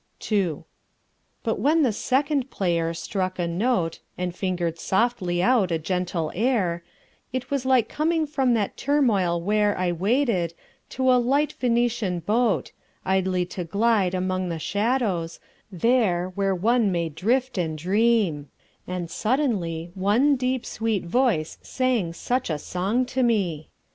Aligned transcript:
II. 0.31 0.63
But 1.43 1.59
when 1.59 1.83
the 1.83 1.93
second 1.93 2.49
player 2.49 2.91
struck 2.91 3.37
a 3.37 3.47
note 3.47 3.99
And 4.17 4.35
fingered 4.35 4.79
softly 4.79 5.43
out 5.43 5.69
a 5.71 5.77
gentle 5.77 6.31
air 6.33 6.83
It 7.31 7.51
was 7.51 7.67
like 7.67 7.87
coming 7.87 8.25
from 8.25 8.55
that 8.55 8.77
turmoil 8.77 9.39
where 9.39 9.77
I 9.77 9.91
waited, 9.91 10.55
to 10.89 11.11
a 11.11 11.21
light 11.21 11.53
Venetian 11.53 12.21
boat, 12.21 12.71
Idly 13.05 13.45
to 13.53 13.63
glide 13.63 14.15
among 14.15 14.49
the 14.49 14.57
shadows, 14.57 15.39
there 15.71 16.29
Where 16.33 16.55
one 16.55 16.91
may 16.91 17.07
drift 17.09 17.59
and 17.59 17.77
dream; 17.77 18.49
and 18.87 19.07
suddenly 19.07 19.91
One 19.93 20.35
deep 20.35 20.65
sweet 20.65 21.05
voice 21.05 21.59
sang 21.61 22.13
such 22.13 22.49
a 22.49 22.57
song 22.57 23.05
to 23.05 23.21
me. 23.21 23.69